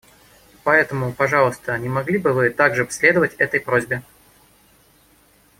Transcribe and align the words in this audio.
Поэтому, 0.63 1.13
пожалуйста, 1.13 1.77
не 1.77 1.87
могли 1.87 2.17
бы 2.17 2.33
Вы 2.33 2.49
также 2.49 2.89
следовать 2.89 3.35
этой 3.35 3.59
просьбе? 3.59 4.01